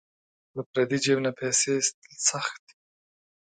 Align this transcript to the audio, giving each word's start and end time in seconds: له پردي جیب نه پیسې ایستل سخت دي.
له 0.55 0.61
پردي 0.71 0.97
جیب 1.03 1.19
نه 1.25 1.31
پیسې 1.39 1.69
ایستل 1.75 2.11
سخت 2.29 2.57
دي. 2.65 2.73